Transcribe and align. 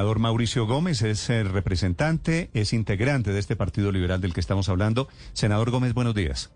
Senador 0.00 0.18
Mauricio 0.18 0.66
Gómez 0.66 1.02
es 1.02 1.28
el 1.28 1.50
representante, 1.50 2.48
es 2.54 2.72
integrante 2.72 3.34
de 3.34 3.38
este 3.38 3.54
Partido 3.54 3.92
Liberal 3.92 4.18
del 4.22 4.32
que 4.32 4.40
estamos 4.40 4.70
hablando. 4.70 5.08
Senador 5.34 5.70
Gómez, 5.70 5.92
buenos 5.92 6.14
días. 6.14 6.50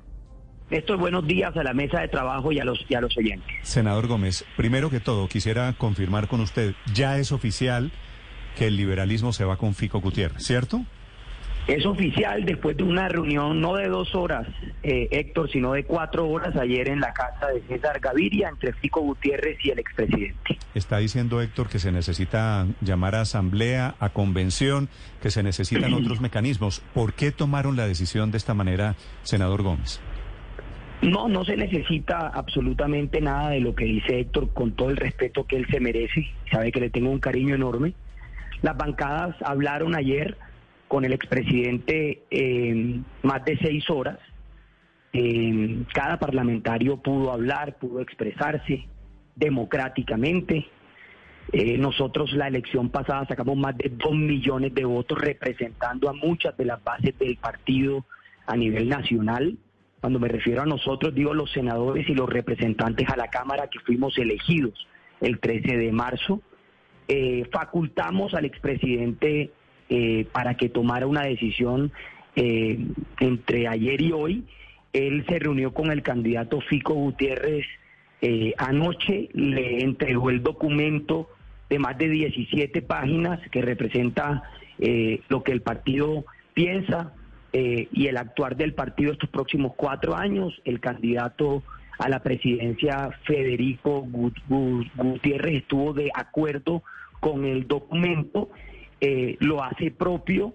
Néstor, 0.70 0.96
buenos 0.96 1.26
días 1.26 1.54
a 1.54 1.62
la 1.62 1.74
mesa 1.74 2.00
de 2.00 2.08
trabajo 2.08 2.52
y 2.52 2.58
a 2.58 2.64
los, 2.64 2.78
y 2.88 2.94
a 2.94 3.02
los 3.02 3.14
oyentes. 3.18 3.46
Senador 3.62 4.06
Gómez, 4.06 4.46
primero 4.56 4.88
que 4.88 4.98
todo, 4.98 5.28
quisiera 5.28 5.74
confirmar 5.74 6.26
con 6.26 6.40
usted, 6.40 6.74
ya 6.94 7.18
es 7.18 7.32
oficial 7.32 7.92
que 8.56 8.68
el 8.68 8.78
liberalismo 8.78 9.34
se 9.34 9.44
va 9.44 9.58
con 9.58 9.74
Fico 9.74 10.00
Gutiérrez, 10.00 10.42
¿cierto? 10.42 10.80
Es 11.66 11.86
oficial 11.86 12.44
después 12.44 12.76
de 12.76 12.82
una 12.82 13.08
reunión 13.08 13.58
no 13.62 13.76
de 13.76 13.88
dos 13.88 14.14
horas, 14.14 14.46
eh, 14.82 15.08
Héctor, 15.10 15.50
sino 15.50 15.72
de 15.72 15.84
cuatro 15.84 16.28
horas 16.28 16.54
ayer 16.56 16.88
en 16.88 17.00
la 17.00 17.14
casa 17.14 17.48
de 17.48 17.62
César 17.62 18.00
Gaviria 18.00 18.50
entre 18.50 18.74
Fico 18.74 19.00
Gutiérrez 19.00 19.56
y 19.64 19.70
el 19.70 19.78
expresidente. 19.78 20.58
Está 20.74 20.98
diciendo 20.98 21.40
Héctor 21.40 21.70
que 21.70 21.78
se 21.78 21.90
necesita 21.90 22.66
llamar 22.82 23.14
a 23.14 23.22
asamblea, 23.22 23.94
a 23.98 24.10
convención, 24.10 24.90
que 25.22 25.30
se 25.30 25.42
necesitan 25.42 25.94
otros 25.94 26.20
mecanismos. 26.20 26.82
¿Por 26.92 27.14
qué 27.14 27.32
tomaron 27.32 27.76
la 27.76 27.86
decisión 27.86 28.30
de 28.30 28.36
esta 28.36 28.52
manera, 28.52 28.96
senador 29.22 29.62
Gómez? 29.62 30.02
No, 31.00 31.28
no 31.28 31.46
se 31.46 31.56
necesita 31.56 32.28
absolutamente 32.28 33.22
nada 33.22 33.50
de 33.50 33.60
lo 33.60 33.74
que 33.74 33.86
dice 33.86 34.20
Héctor 34.20 34.52
con 34.52 34.72
todo 34.72 34.90
el 34.90 34.98
respeto 34.98 35.46
que 35.46 35.56
él 35.56 35.66
se 35.70 35.80
merece. 35.80 36.26
Sabe 36.50 36.72
que 36.72 36.80
le 36.80 36.90
tengo 36.90 37.10
un 37.10 37.20
cariño 37.20 37.54
enorme. 37.54 37.94
Las 38.60 38.76
bancadas 38.76 39.34
hablaron 39.42 39.94
ayer 39.94 40.36
con 40.88 41.04
el 41.04 41.12
expresidente 41.12 42.22
eh, 42.30 43.00
más 43.22 43.44
de 43.44 43.56
seis 43.58 43.88
horas. 43.90 44.18
Eh, 45.12 45.84
cada 45.92 46.18
parlamentario 46.18 46.96
pudo 46.96 47.32
hablar, 47.32 47.78
pudo 47.78 48.00
expresarse 48.00 48.86
democráticamente. 49.36 50.66
Eh, 51.52 51.78
nosotros 51.78 52.32
la 52.32 52.48
elección 52.48 52.88
pasada 52.90 53.26
sacamos 53.26 53.56
más 53.56 53.76
de 53.76 53.90
dos 53.90 54.14
millones 54.14 54.74
de 54.74 54.84
votos 54.84 55.18
representando 55.20 56.08
a 56.08 56.12
muchas 56.12 56.56
de 56.56 56.64
las 56.64 56.82
bases 56.82 57.16
del 57.18 57.36
partido 57.36 58.04
a 58.46 58.56
nivel 58.56 58.88
nacional. 58.88 59.56
Cuando 60.00 60.18
me 60.18 60.28
refiero 60.28 60.62
a 60.62 60.66
nosotros, 60.66 61.14
digo 61.14 61.32
los 61.32 61.50
senadores 61.52 62.08
y 62.08 62.14
los 62.14 62.28
representantes 62.28 63.08
a 63.08 63.16
la 63.16 63.28
Cámara 63.28 63.68
que 63.68 63.78
fuimos 63.80 64.18
elegidos 64.18 64.86
el 65.20 65.38
13 65.38 65.76
de 65.76 65.92
marzo. 65.92 66.40
Eh, 67.06 67.48
facultamos 67.52 68.34
al 68.34 68.46
expresidente 68.46 69.52
eh, 69.88 70.26
para 70.32 70.56
que 70.56 70.68
tomara 70.68 71.06
una 71.06 71.22
decisión 71.22 71.92
eh, 72.36 72.78
entre 73.20 73.68
ayer 73.68 74.00
y 74.00 74.12
hoy. 74.12 74.44
Él 74.92 75.24
se 75.28 75.38
reunió 75.38 75.72
con 75.74 75.90
el 75.90 76.02
candidato 76.02 76.60
Fico 76.60 76.94
Gutiérrez 76.94 77.66
eh, 78.22 78.54
anoche, 78.58 79.28
le 79.34 79.82
entregó 79.82 80.30
el 80.30 80.42
documento 80.42 81.28
de 81.68 81.78
más 81.78 81.98
de 81.98 82.08
17 82.08 82.80
páginas 82.82 83.40
que 83.50 83.60
representa 83.60 84.44
eh, 84.78 85.20
lo 85.28 85.42
que 85.42 85.52
el 85.52 85.60
partido 85.62 86.24
piensa 86.54 87.12
eh, 87.52 87.88
y 87.92 88.06
el 88.06 88.16
actuar 88.16 88.56
del 88.56 88.74
partido 88.74 89.12
estos 89.12 89.28
próximos 89.30 89.72
cuatro 89.76 90.14
años. 90.16 90.60
El 90.64 90.80
candidato 90.80 91.62
a 91.98 92.08
la 92.08 92.22
presidencia, 92.22 93.10
Federico 93.24 94.02
Gut- 94.02 94.40
Gut- 94.48 94.90
Gutiérrez, 94.96 95.56
estuvo 95.62 95.92
de 95.92 96.10
acuerdo 96.14 96.82
con 97.20 97.44
el 97.44 97.66
documento, 97.68 98.50
eh, 99.06 99.36
lo 99.40 99.62
hace 99.62 99.90
propio 99.90 100.54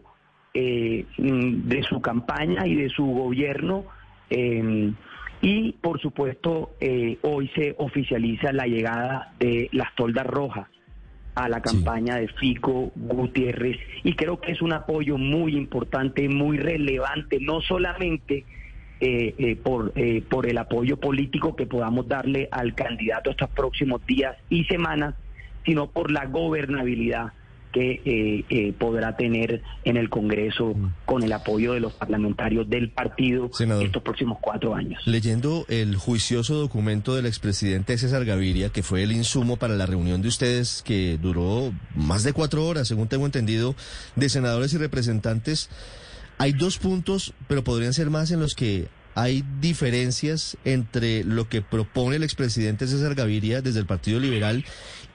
eh, 0.53 1.05
mm, 1.17 1.67
de 1.67 1.83
su 1.83 2.01
campaña 2.01 2.65
y 2.65 2.75
de 2.75 2.89
su 2.89 3.05
gobierno. 3.05 3.85
eh, 4.29 4.91
y 5.41 5.71
por 5.73 6.01
supuesto, 6.01 6.71
eh, 6.81 7.17
hoy 7.21 7.49
se 7.55 7.73
oficializa 7.77 8.51
la 8.51 8.65
llegada 8.65 9.33
de 9.39 9.69
las 9.71 9.95
toldas 9.95 10.25
rojas 10.25 10.67
a 11.35 11.47
la 11.47 11.61
campaña 11.61 12.17
de 12.17 12.27
Fico 12.27 12.91
Gutiérrez 12.95 13.77
y 14.03 14.15
creo 14.15 14.41
que 14.41 14.51
es 14.51 14.61
un 14.61 14.73
apoyo 14.73 15.17
muy 15.17 15.55
importante, 15.55 16.27
muy 16.27 16.57
relevante, 16.57 17.39
no 17.39 17.61
solamente 17.61 18.43
eh, 18.99 19.33
eh, 19.37 19.55
por, 19.55 19.93
eh, 19.95 20.21
por 20.29 20.47
el 20.47 20.57
apoyo 20.57 20.97
político 20.97 21.55
que 21.55 21.65
podamos 21.65 22.09
darle 22.09 22.49
al 22.51 22.75
candidato 22.75 23.31
estos 23.31 23.49
próximos 23.51 24.05
días 24.05 24.35
y 24.49 24.65
semanas, 24.65 25.15
sino 25.63 25.89
por 25.89 26.11
la 26.11 26.25
gobernabilidad 26.25 27.31
que 27.71 28.01
eh, 28.03 28.45
eh, 28.49 28.73
podrá 28.77 29.15
tener 29.15 29.61
en 29.83 29.97
el 29.97 30.09
Congreso 30.09 30.75
con 31.05 31.23
el 31.23 31.31
apoyo 31.33 31.73
de 31.73 31.79
los 31.79 31.93
parlamentarios 31.93 32.69
del 32.69 32.89
partido 32.89 33.49
Senador. 33.53 33.85
estos 33.85 34.01
próximos 34.01 34.37
cuatro 34.41 34.75
años. 34.75 35.01
Leyendo 35.05 35.65
el 35.69 35.95
juicioso 35.95 36.55
documento 36.55 37.15
del 37.15 37.25
expresidente 37.25 37.97
César 37.97 38.25
Gaviria, 38.25 38.69
que 38.69 38.83
fue 38.83 39.03
el 39.03 39.11
insumo 39.11 39.57
para 39.57 39.75
la 39.75 39.85
reunión 39.85 40.21
de 40.21 40.27
ustedes, 40.27 40.81
que 40.83 41.17
duró 41.21 41.71
más 41.95 42.23
de 42.23 42.33
cuatro 42.33 42.65
horas, 42.65 42.87
según 42.87 43.07
tengo 43.07 43.25
entendido, 43.25 43.75
de 44.15 44.29
senadores 44.29 44.73
y 44.73 44.77
representantes, 44.77 45.69
hay 46.37 46.53
dos 46.53 46.77
puntos, 46.77 47.33
pero 47.47 47.63
podrían 47.63 47.93
ser 47.93 48.09
más 48.09 48.31
en 48.31 48.39
los 48.39 48.55
que 48.55 48.87
hay 49.15 49.43
diferencias 49.59 50.57
entre 50.63 51.23
lo 51.25 51.49
que 51.49 51.61
propone 51.61 52.15
el 52.15 52.23
expresidente 52.23 52.87
César 52.87 53.15
Gaviria 53.15 53.61
desde 53.61 53.79
el 53.79 53.85
Partido 53.85 54.19
Liberal 54.19 54.63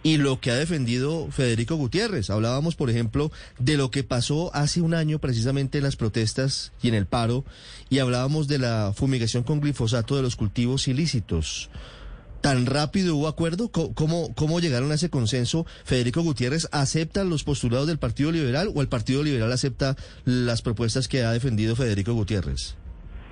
y 0.04 0.18
lo 0.18 0.38
que 0.38 0.52
ha 0.52 0.54
defendido 0.54 1.28
Federico 1.32 1.74
Gutiérrez. 1.76 2.30
Hablábamos, 2.30 2.76
por 2.76 2.90
ejemplo, 2.90 3.32
de 3.58 3.76
lo 3.76 3.90
que 3.90 4.04
pasó 4.04 4.54
hace 4.54 4.82
un 4.82 4.94
año 4.94 5.18
precisamente 5.18 5.78
en 5.78 5.84
las 5.84 5.96
protestas 5.96 6.72
y 6.80 6.88
en 6.88 6.94
el 6.94 7.06
paro, 7.06 7.44
y 7.88 7.98
hablábamos 7.98 8.46
de 8.46 8.58
la 8.58 8.92
fumigación 8.94 9.42
con 9.42 9.60
glifosato 9.60 10.14
de 10.14 10.22
los 10.22 10.36
cultivos 10.36 10.86
ilícitos. 10.86 11.70
¿Tan 12.42 12.66
rápido 12.66 13.16
hubo 13.16 13.28
acuerdo? 13.28 13.70
¿Cómo, 13.70 14.34
cómo, 14.34 14.60
llegaron 14.60 14.92
a 14.92 14.96
ese 14.96 15.08
consenso? 15.08 15.64
¿Federico 15.84 16.20
Gutiérrez 16.20 16.68
acepta 16.72 17.24
los 17.24 17.42
postulados 17.42 17.86
del 17.86 17.98
Partido 17.98 18.30
Liberal 18.30 18.70
o 18.74 18.82
el 18.82 18.88
Partido 18.88 19.22
Liberal 19.22 19.50
acepta 19.50 19.96
las 20.26 20.60
propuestas 20.60 21.08
que 21.08 21.24
ha 21.24 21.32
defendido 21.32 21.74
Federico 21.74 22.12
Gutiérrez? 22.12 22.76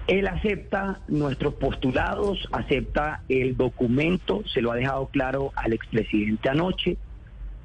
Él 0.08 0.26
acepta 0.26 1.00
nuestros 1.08 1.54
postulados, 1.54 2.48
acepta 2.52 3.22
el 3.28 3.56
documento, 3.56 4.42
se 4.52 4.60
lo 4.60 4.72
ha 4.72 4.76
dejado 4.76 5.06
claro 5.06 5.52
al 5.54 5.72
expresidente 5.72 6.48
anoche, 6.48 6.96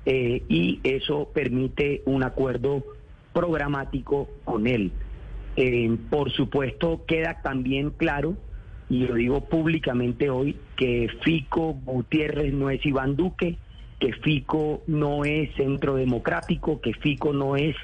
eh, 0.06 0.44
y 0.48 0.80
eso 0.84 1.30
permite 1.34 2.04
un 2.06 2.24
acuerdo 2.24 2.84
programático 3.34 4.30
con 4.46 4.68
él. 4.68 4.92
Eh, 5.56 5.98
por 6.10 6.32
supuesto, 6.32 7.04
queda 7.08 7.42
también 7.42 7.90
claro, 7.90 8.38
y 8.90 9.06
lo 9.06 9.16
digo 9.16 9.42
públicamente 9.46 10.30
hoy, 10.30 10.58
que 10.76 11.10
Fico 11.24 11.74
Gutiérrez 11.74 12.54
no 12.54 12.70
es 12.70 12.86
Iván 12.86 13.16
Duque, 13.16 13.58
que 14.00 14.14
Fico 14.14 14.84
no 14.88 15.26
es 15.26 15.54
Centro 15.56 15.96
Democrático, 15.96 16.80
que 16.80 16.94
Fico 16.94 17.34
no 17.34 17.56
es 17.56 17.76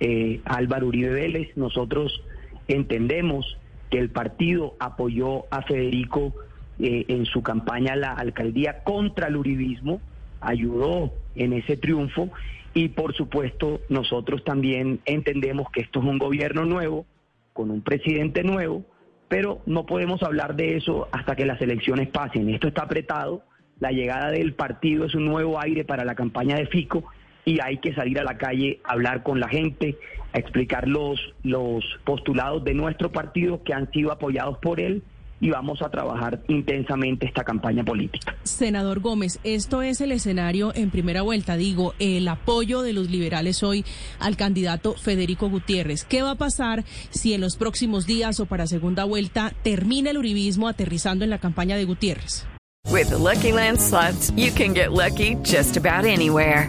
eh, 0.00 0.40
Álvaro 0.44 0.86
Uribe 0.86 1.10
Vélez. 1.10 1.56
Nosotros 1.56 2.22
entendemos 2.68 3.58
que 3.90 3.98
el 3.98 4.10
partido 4.10 4.74
apoyó 4.78 5.44
a 5.50 5.62
Federico 5.62 6.34
eh, 6.78 7.04
en 7.08 7.26
su 7.26 7.42
campaña 7.42 7.94
a 7.94 7.96
la 7.96 8.12
alcaldía 8.12 8.84
contra 8.84 9.28
el 9.28 9.36
uribismo, 9.36 10.00
ayudó 10.40 11.12
en 11.34 11.52
ese 11.52 11.76
triunfo 11.76 12.30
y 12.74 12.88
por 12.88 13.14
supuesto 13.14 13.80
nosotros 13.88 14.44
también 14.44 15.00
entendemos 15.04 15.70
que 15.70 15.80
esto 15.80 16.00
es 16.00 16.06
un 16.06 16.18
gobierno 16.18 16.64
nuevo, 16.64 17.06
con 17.52 17.70
un 17.70 17.82
presidente 17.82 18.44
nuevo, 18.44 18.84
pero 19.28 19.60
no 19.66 19.86
podemos 19.86 20.22
hablar 20.22 20.54
de 20.54 20.76
eso 20.76 21.08
hasta 21.10 21.34
que 21.34 21.44
las 21.44 21.60
elecciones 21.60 22.08
pasen. 22.08 22.48
Esto 22.50 22.68
está 22.68 22.82
apretado, 22.82 23.42
la 23.80 23.90
llegada 23.90 24.30
del 24.30 24.54
partido 24.54 25.04
es 25.06 25.14
un 25.14 25.24
nuevo 25.24 25.60
aire 25.60 25.84
para 25.84 26.04
la 26.04 26.14
campaña 26.14 26.56
de 26.56 26.66
Fico 26.66 27.04
y 27.48 27.60
hay 27.62 27.78
que 27.78 27.94
salir 27.94 28.18
a 28.18 28.24
la 28.24 28.36
calle 28.36 28.80
a 28.84 28.92
hablar 28.92 29.22
con 29.22 29.40
la 29.40 29.48
gente, 29.48 29.96
a 30.34 30.38
explicar 30.38 30.86
los, 30.86 31.18
los 31.42 31.82
postulados 32.04 32.62
de 32.62 32.74
nuestro 32.74 33.10
partido 33.10 33.62
que 33.62 33.72
han 33.72 33.90
sido 33.90 34.12
apoyados 34.12 34.58
por 34.58 34.80
él 34.80 35.02
y 35.40 35.48
vamos 35.48 35.80
a 35.80 35.88
trabajar 35.88 36.40
intensamente 36.48 37.26
esta 37.26 37.44
campaña 37.44 37.84
política. 37.84 38.36
Senador 38.42 39.00
Gómez, 39.00 39.38
esto 39.44 39.80
es 39.80 40.02
el 40.02 40.12
escenario 40.12 40.72
en 40.74 40.90
primera 40.90 41.22
vuelta, 41.22 41.56
digo, 41.56 41.94
el 41.98 42.28
apoyo 42.28 42.82
de 42.82 42.92
los 42.92 43.08
liberales 43.08 43.62
hoy 43.62 43.82
al 44.18 44.36
candidato 44.36 44.94
Federico 44.94 45.48
Gutiérrez. 45.48 46.04
¿Qué 46.04 46.20
va 46.20 46.32
a 46.32 46.34
pasar 46.34 46.84
si 47.08 47.32
en 47.32 47.40
los 47.40 47.56
próximos 47.56 48.06
días 48.06 48.40
o 48.40 48.46
para 48.46 48.66
segunda 48.66 49.04
vuelta 49.04 49.54
termina 49.62 50.10
el 50.10 50.18
uribismo 50.18 50.68
aterrizando 50.68 51.24
en 51.24 51.30
la 51.30 51.38
campaña 51.38 51.76
de 51.76 51.84
Gutiérrez? 51.84 52.46
With 52.90 53.08
the 53.10 53.18
Lucky 53.18 53.52
Land 53.52 53.80
slots, 53.80 54.32
you 54.32 54.50
can 54.50 54.74
get 54.74 54.92
lucky 54.92 55.36
just 55.44 55.76
about 55.76 56.04
anywhere. 56.04 56.68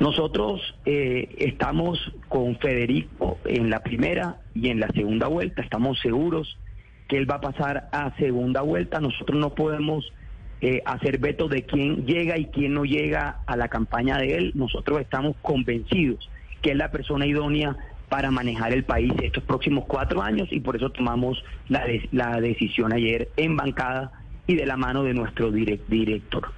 Nosotros 0.00 0.60
eh, 0.84 1.28
estamos 1.38 1.98
con 2.28 2.56
Federico 2.58 3.38
en 3.44 3.68
la 3.68 3.80
primera 3.82 4.36
y 4.54 4.68
en 4.68 4.78
la 4.80 4.88
segunda 4.88 5.26
vuelta. 5.26 5.62
Estamos 5.62 5.98
seguros 6.00 6.56
que 7.08 7.16
él 7.18 7.28
va 7.30 7.36
a 7.36 7.40
pasar 7.40 7.88
a 7.90 8.14
segunda 8.16 8.62
vuelta. 8.62 9.00
Nosotros 9.00 9.38
no 9.40 9.54
podemos 9.54 10.12
eh, 10.60 10.82
hacer 10.84 11.18
veto 11.18 11.48
de 11.48 11.62
quién 11.64 12.06
llega 12.06 12.38
y 12.38 12.46
quién 12.46 12.74
no 12.74 12.84
llega 12.84 13.38
a 13.46 13.56
la 13.56 13.68
campaña 13.68 14.18
de 14.18 14.36
él. 14.36 14.52
Nosotros 14.54 15.00
estamos 15.00 15.34
convencidos 15.42 16.28
que 16.62 16.70
es 16.72 16.76
la 16.76 16.90
persona 16.90 17.26
idónea 17.26 17.76
para 18.08 18.30
manejar 18.30 18.72
el 18.72 18.84
país 18.84 19.12
estos 19.22 19.44
próximos 19.44 19.84
cuatro 19.86 20.22
años 20.22 20.48
y 20.50 20.60
por 20.60 20.76
eso 20.76 20.90
tomamos 20.90 21.42
la, 21.68 21.84
de- 21.86 22.08
la 22.12 22.40
decisión 22.40 22.92
ayer 22.92 23.28
en 23.36 23.56
bancada 23.56 24.12
y 24.46 24.54
de 24.56 24.64
la 24.66 24.76
mano 24.76 25.02
de 25.04 25.12
nuestro 25.14 25.52
direc- 25.52 25.86
director. 25.88 26.48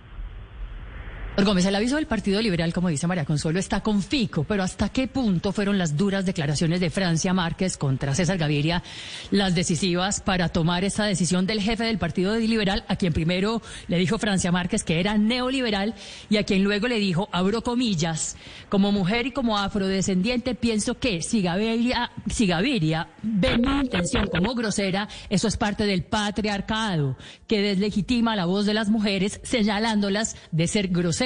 Gómez, 1.37 1.65
el 1.65 1.75
aviso 1.75 1.97
del 1.97 2.07
Partido 2.07 2.43
Liberal, 2.43 2.75
como 2.75 2.89
dice 2.89 3.07
María 3.07 3.25
Consuelo, 3.25 3.59
está 3.59 3.81
con 3.81 4.03
Fico, 4.03 4.45
pero 4.45 4.63
¿hasta 4.63 4.91
qué 4.91 5.09
punto 5.09 5.53
fueron 5.53 5.79
las 5.79 5.97
duras 5.97 6.27
declaraciones 6.27 6.81
de 6.81 6.91
Francia 6.91 7.33
Márquez 7.33 7.79
contra 7.79 8.15
César 8.15 8.37
Gaviria 8.37 8.83
las 9.31 9.55
decisivas 9.55 10.21
para 10.21 10.51
tomar 10.51 10.85
esta 10.85 11.05
decisión 11.05 11.47
del 11.47 11.63
jefe 11.63 11.85
del 11.85 11.97
Partido 11.97 12.37
Liberal, 12.37 12.85
a 12.89 12.97
quien 12.97 13.15
primero 13.15 13.63
le 13.89 13.97
dijo 13.97 14.19
Francia 14.19 14.53
Márquez 14.53 14.85
que 14.85 15.01
era 15.01 15.17
neoliberal 15.17 15.95
y 16.29 16.37
a 16.37 16.43
quien 16.43 16.63
luego 16.63 16.89
le 16.89 16.99
dijo, 16.99 17.31
abro 17.33 17.63
comillas, 17.63 18.37
como 18.69 18.93
mujer 18.93 19.29
y 19.29 19.33
como 19.33 19.57
afrodescendiente 19.57 20.55
pienso 20.55 20.99
que 20.99 21.23
si 21.23 21.41
Gaviria, 21.41 22.11
si 22.29 22.47
Gaviria 22.47 23.09
ve 23.23 23.57
mi 23.57 23.81
intención 23.81 24.27
como 24.27 24.55
grosera, 24.55 25.09
eso 25.31 25.49
es 25.49 25.57
parte 25.57 25.87
del 25.87 26.03
patriarcado, 26.03 27.17
que 27.47 27.63
deslegitima 27.63 28.37
la 28.37 28.45
voz 28.45 28.67
de 28.67 28.75
las 28.75 28.91
mujeres 28.91 29.41
señalándolas 29.43 30.37
de 30.51 30.67
ser 30.67 30.89
groseras, 30.89 31.20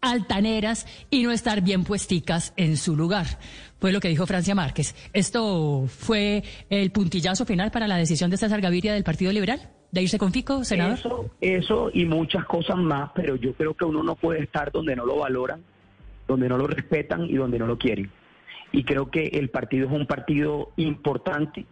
altaneras 0.00 0.86
y 1.10 1.22
no 1.22 1.30
estar 1.32 1.62
bien 1.62 1.84
puesticas 1.84 2.52
en 2.56 2.76
su 2.76 2.96
lugar. 2.96 3.26
Fue 3.80 3.92
lo 3.92 4.00
que 4.00 4.08
dijo 4.08 4.26
Francia 4.26 4.54
Márquez. 4.54 4.94
¿Esto 5.12 5.84
fue 5.86 6.42
el 6.70 6.90
puntillazo 6.90 7.44
final 7.44 7.70
para 7.70 7.86
la 7.86 7.96
decisión 7.96 8.30
de 8.30 8.36
César 8.36 8.60
Gaviria 8.60 8.94
del 8.94 9.04
Partido 9.04 9.32
Liberal? 9.32 9.70
¿De 9.90 10.02
irse 10.02 10.18
con 10.18 10.32
Fico, 10.32 10.64
senador? 10.64 10.98
Eso, 10.98 11.30
eso 11.40 11.90
y 11.94 12.04
muchas 12.04 12.44
cosas 12.44 12.76
más, 12.76 13.10
pero 13.14 13.36
yo 13.36 13.54
creo 13.54 13.74
que 13.74 13.84
uno 13.84 14.02
no 14.02 14.16
puede 14.16 14.42
estar 14.42 14.70
donde 14.70 14.94
no 14.94 15.06
lo 15.06 15.16
valoran, 15.16 15.62
donde 16.26 16.48
no 16.48 16.58
lo 16.58 16.66
respetan 16.66 17.24
y 17.24 17.34
donde 17.34 17.58
no 17.58 17.66
lo 17.66 17.78
quieren. 17.78 18.10
Y 18.70 18.84
creo 18.84 19.10
que 19.10 19.28
el 19.28 19.48
partido 19.48 19.86
es 19.86 19.92
un 19.92 20.06
partido 20.06 20.72
importante. 20.76 21.64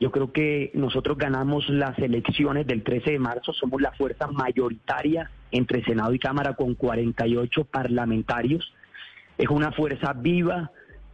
Yo 0.00 0.10
creo 0.10 0.32
que 0.32 0.70
nosotros 0.74 1.16
ganamos 1.16 1.68
las 1.68 1.98
elecciones 1.98 2.66
del 2.66 2.82
13 2.82 3.12
de 3.12 3.18
marzo, 3.18 3.52
somos 3.52 3.80
la 3.80 3.92
fuerza 3.92 4.26
mayoritaria 4.26 5.30
entre 5.50 5.84
Senado 5.84 6.12
y 6.12 6.18
Cámara 6.18 6.54
con 6.54 6.74
48 6.74 7.64
parlamentarios. 7.64 8.72
Es 9.38 9.48
una 9.48 9.72
fuerza 9.72 10.12
viva 10.12 10.70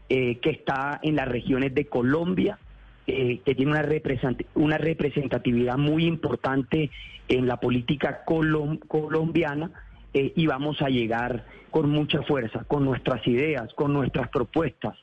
eh, 0.09 0.39
que 0.41 0.51
está 0.51 0.99
en 1.03 1.17
las 1.17 1.29
regiones 1.29 1.75
de 1.75 1.87
Colombia, 1.87 2.59
eh, 3.07 3.41
que 3.45 3.55
tiene 3.55 3.71
una, 3.73 3.83
represent- 3.83 4.47
una 4.55 4.79
representatividad 4.79 5.77
muy 5.77 6.07
importante 6.07 6.91
en 7.29 7.47
la 7.47 7.59
política 7.59 8.25
colom- 8.27 8.81
colombiana 8.89 9.71
eh, 10.15 10.33
y 10.35 10.47
vamos 10.47 10.81
a 10.83 10.89
llegar 10.89 11.45
con 11.71 11.89
mucha 11.91 12.23
fuerza, 12.23 12.65
con 12.65 12.85
nuestras 12.85 13.25
ideas, 13.29 13.73
con 13.75 13.93
nuestras 13.93 14.29
propuestas, 14.31 14.97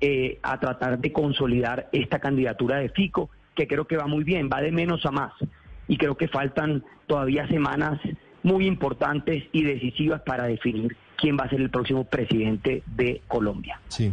eh, 0.00 0.38
a 0.42 0.58
tratar 0.58 0.98
de 0.98 1.12
consolidar 1.12 1.88
esta 1.92 2.18
candidatura 2.18 2.78
de 2.78 2.88
Fico, 2.88 3.30
que 3.54 3.66
creo 3.66 3.86
que 3.86 3.96
va 3.96 4.06
muy 4.06 4.24
bien, 4.24 4.48
va 4.52 4.60
de 4.60 4.72
menos 4.72 5.04
a 5.04 5.10
más. 5.10 5.32
Y 5.88 5.96
creo 5.96 6.16
que 6.16 6.28
faltan 6.28 6.84
todavía 7.06 7.46
semanas 7.48 8.00
muy 8.42 8.66
importantes 8.66 9.44
y 9.52 9.64
decisivas 9.64 10.22
para 10.22 10.44
definir 10.44 10.96
quién 11.16 11.36
va 11.36 11.44
a 11.44 11.50
ser 11.50 11.60
el 11.60 11.70
próximo 11.70 12.04
presidente 12.04 12.82
de 12.86 13.20
Colombia. 13.28 13.80
Sí. 13.88 14.12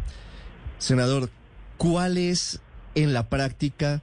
Senador, 0.77 1.29
¿cuál 1.77 2.17
es 2.17 2.61
en 2.95 3.13
la 3.13 3.29
práctica 3.29 4.01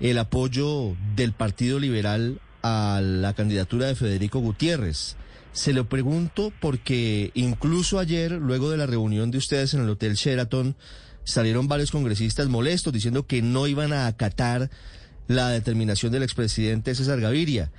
el 0.00 0.18
apoyo 0.18 0.94
del 1.16 1.32
Partido 1.32 1.78
Liberal 1.78 2.40
a 2.62 3.00
la 3.02 3.32
candidatura 3.32 3.86
de 3.86 3.94
Federico 3.94 4.40
Gutiérrez? 4.40 5.16
Se 5.52 5.74
lo 5.74 5.88
pregunto 5.88 6.52
porque 6.60 7.30
incluso 7.34 7.98
ayer, 7.98 8.32
luego 8.32 8.70
de 8.70 8.78
la 8.78 8.86
reunión 8.86 9.30
de 9.30 9.38
ustedes 9.38 9.74
en 9.74 9.82
el 9.82 9.90
Hotel 9.90 10.14
Sheraton, 10.14 10.76
salieron 11.24 11.68
varios 11.68 11.90
congresistas 11.90 12.48
molestos 12.48 12.92
diciendo 12.92 13.26
que 13.26 13.42
no 13.42 13.66
iban 13.66 13.92
a 13.92 14.06
acatar 14.06 14.70
la 15.28 15.50
determinación 15.50 16.10
del 16.10 16.22
expresidente 16.22 16.94
César 16.94 17.20
Gaviria. 17.20 17.70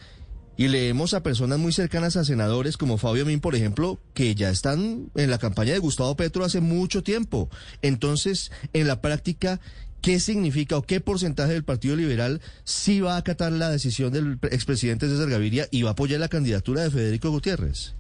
Y 0.56 0.68
leemos 0.68 1.14
a 1.14 1.24
personas 1.24 1.58
muy 1.58 1.72
cercanas 1.72 2.16
a 2.16 2.24
senadores 2.24 2.78
como 2.78 2.98
Fabio 2.98 3.26
Min, 3.26 3.40
por 3.40 3.56
ejemplo, 3.56 4.00
que 4.14 4.36
ya 4.36 4.50
están 4.50 5.10
en 5.16 5.32
la 5.32 5.40
campaña 5.40 5.74
de 5.74 5.80
Gustavo 5.80 6.16
Petro 6.16 6.46
hace 6.46 6.62
mucho 6.62 7.02
tiempo. 7.02 7.50
Entonces, 7.82 8.52
en 8.74 8.88
la 8.88 9.02
práctica, 9.02 9.60
¿qué 10.04 10.20
significa 10.20 10.78
o 10.78 10.84
qué 10.84 11.00
porcentaje 11.00 11.54
del 11.54 11.64
Partido 11.64 11.96
Liberal 11.96 12.40
sí 12.66 13.02
va 13.02 13.16
a 13.16 13.18
acatar 13.18 13.52
la 13.52 13.72
decisión 13.72 14.14
del 14.14 14.38
expresidente 14.52 15.08
César 15.08 15.30
Gaviria 15.30 15.66
y 15.72 15.82
va 15.82 15.90
a 15.90 15.94
apoyar 15.94 16.20
la 16.20 16.28
candidatura 16.28 16.84
de 16.84 16.92
Federico 16.92 17.32
Gutiérrez? 17.32 17.96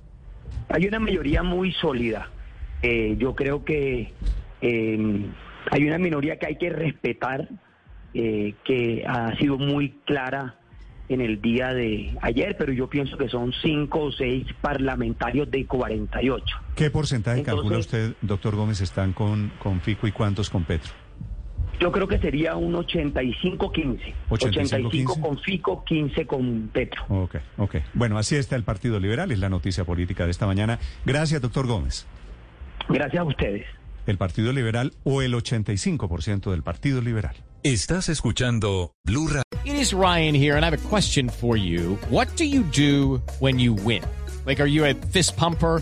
Hay 0.70 0.86
una 0.86 1.00
mayoría 1.00 1.42
muy 1.42 1.72
sólida. 1.72 2.30
Eh, 2.84 3.16
yo 3.18 3.34
creo 3.34 3.66
que 3.66 4.12
eh, 4.62 5.26
hay 5.72 5.84
una 5.88 5.98
minoría 5.98 6.38
que 6.38 6.46
hay 6.46 6.58
que 6.58 6.70
respetar, 6.70 7.50
eh, 8.14 8.54
que 8.64 9.04
ha 9.08 9.36
sido 9.38 9.58
muy 9.58 9.90
clara 10.06 10.60
en 11.10 11.22
el 11.22 11.42
día 11.42 11.74
de 11.74 12.16
ayer, 12.22 12.56
pero 12.58 12.72
yo 12.74 12.90
pienso 12.90 13.18
que 13.18 13.28
son 13.30 13.54
cinco 13.62 14.04
o 14.04 14.12
seis 14.12 14.46
parlamentarios 14.62 15.50
de 15.52 15.66
48. 15.66 16.46
¿Qué 16.76 16.90
porcentaje 16.90 17.40
Entonces- 17.40 17.62
calcula 17.62 17.80
usted, 17.80 18.14
doctor 18.22 18.56
Gómez, 18.56 18.82
están 18.82 19.14
con, 19.14 19.52
con 19.60 19.82
Fico 19.82 20.08
y 20.08 20.12
cuántos 20.12 20.50
con 20.50 20.64
Petro? 20.64 20.92
Yo 21.80 21.92
creo 21.92 22.08
que 22.08 22.20
sería 22.20 22.56
un 22.56 22.74
85-15. 22.74 24.14
85-15. 24.30 25.20
con 25.20 25.38
Fico, 25.40 25.84
15 25.84 26.26
con 26.26 26.70
Petro. 26.72 27.04
Ok, 27.10 27.36
ok. 27.58 27.76
Bueno, 27.94 28.18
así 28.18 28.36
está 28.36 28.56
el 28.56 28.64
Partido 28.64 29.00
Liberal, 29.00 29.32
es 29.32 29.40
la 29.40 29.50
noticia 29.50 29.84
política 29.84 30.26
de 30.26 30.32
esta 30.32 30.46
mañana. 30.46 30.80
Gracias, 31.06 31.42
doctor 31.42 31.68
Gómez. 31.68 32.06
Gracias 32.88 33.20
a 33.20 33.24
ustedes. 33.26 33.66
El 34.06 34.18
Partido 34.18 34.52
Liberal 34.52 34.94
o 35.04 35.22
el 35.22 35.34
85% 35.34 36.52
del 36.52 36.64
Partido 36.64 37.02
Liberal. 37.02 37.36
Estás 37.64 38.10
escuchando 38.10 38.92
Blue 39.06 39.28
Radio. 39.28 39.44
It 39.64 39.76
is 39.76 39.94
Ryan 39.94 40.36
here, 40.36 40.58
and 40.58 40.66
I 40.66 40.70
have 40.70 40.74
a 40.74 40.90
question 40.90 41.30
for 41.30 41.56
you. 41.58 41.98
What 42.10 42.28
do 42.36 42.44
you 42.44 42.64
do 42.64 43.22
when 43.40 43.58
you 43.58 43.74
win? 43.74 44.04
Like, 44.46 44.62
are 44.62 44.68
you 44.70 44.86
a 44.86 44.94
fist 44.94 45.38
pumper? 45.38 45.82